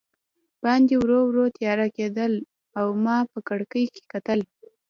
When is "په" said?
3.31-3.39